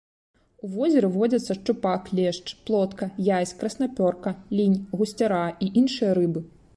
У 0.67 0.67
возеры 0.75 1.09
водзяцца 1.17 1.55
шчупак, 1.57 2.07
лешч, 2.19 2.45
плотка, 2.69 3.05
язь, 3.27 3.53
краснапёрка, 3.59 4.33
лінь, 4.57 4.79
гусцяра 5.03 5.43
і 5.67 5.69
іншыя 5.83 6.11
рыбы. 6.21 6.41